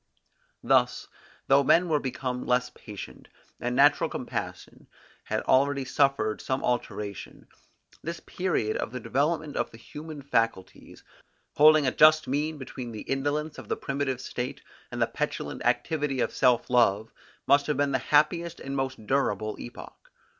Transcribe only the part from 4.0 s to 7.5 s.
compassion had already suffered some alteration,